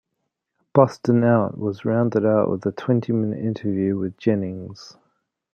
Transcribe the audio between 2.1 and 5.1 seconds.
out with a twenty-minute interview with Jennings.